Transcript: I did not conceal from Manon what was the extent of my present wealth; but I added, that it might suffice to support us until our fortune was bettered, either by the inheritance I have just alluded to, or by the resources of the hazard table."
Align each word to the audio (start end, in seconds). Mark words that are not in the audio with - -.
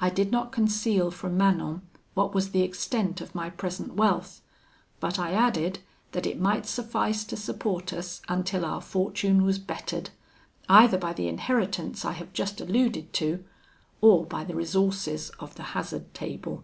I 0.00 0.10
did 0.10 0.30
not 0.30 0.52
conceal 0.52 1.10
from 1.10 1.36
Manon 1.36 1.82
what 2.14 2.32
was 2.32 2.50
the 2.52 2.62
extent 2.62 3.20
of 3.20 3.34
my 3.34 3.50
present 3.50 3.94
wealth; 3.94 4.40
but 5.00 5.18
I 5.18 5.32
added, 5.32 5.80
that 6.12 6.24
it 6.24 6.40
might 6.40 6.66
suffice 6.66 7.24
to 7.24 7.36
support 7.36 7.92
us 7.92 8.22
until 8.28 8.64
our 8.64 8.80
fortune 8.80 9.42
was 9.42 9.58
bettered, 9.58 10.10
either 10.68 10.98
by 10.98 11.12
the 11.12 11.26
inheritance 11.26 12.04
I 12.04 12.12
have 12.12 12.32
just 12.32 12.60
alluded 12.60 13.12
to, 13.14 13.42
or 14.00 14.24
by 14.24 14.44
the 14.44 14.54
resources 14.54 15.30
of 15.40 15.56
the 15.56 15.64
hazard 15.74 16.14
table." 16.14 16.62